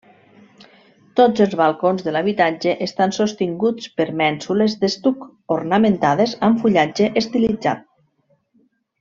Tots 1.19 1.41
els 1.43 1.51
balcons 1.59 2.05
de 2.07 2.13
l'habitatge 2.15 2.73
estan 2.85 3.13
sostinguts 3.17 3.91
per 3.99 4.07
mènsules 4.23 4.75
d'estuc 4.85 5.29
ornamentades 5.59 6.35
amb 6.49 6.65
fullatge 6.65 7.13
estilitzat. 7.25 7.87